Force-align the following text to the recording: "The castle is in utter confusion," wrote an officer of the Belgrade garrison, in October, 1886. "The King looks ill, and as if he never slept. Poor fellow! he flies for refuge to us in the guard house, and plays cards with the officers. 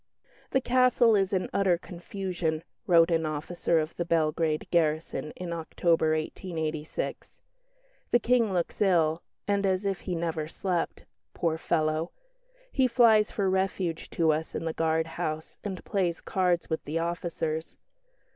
"The 0.49 0.61
castle 0.61 1.15
is 1.15 1.31
in 1.31 1.47
utter 1.53 1.77
confusion," 1.77 2.63
wrote 2.87 3.11
an 3.11 3.23
officer 3.23 3.77
of 3.77 3.95
the 3.97 4.03
Belgrade 4.03 4.67
garrison, 4.71 5.29
in 5.35 5.53
October, 5.53 6.13
1886. 6.17 7.39
"The 8.09 8.17
King 8.19 8.51
looks 8.51 8.81
ill, 8.81 9.21
and 9.47 9.63
as 9.63 9.85
if 9.85 9.99
he 9.99 10.15
never 10.15 10.47
slept. 10.47 11.05
Poor 11.35 11.59
fellow! 11.59 12.09
he 12.71 12.87
flies 12.87 13.29
for 13.29 13.47
refuge 13.47 14.09
to 14.09 14.31
us 14.31 14.55
in 14.55 14.65
the 14.65 14.73
guard 14.73 15.05
house, 15.05 15.59
and 15.63 15.85
plays 15.85 16.19
cards 16.19 16.67
with 16.67 16.83
the 16.85 16.97
officers. 16.97 17.77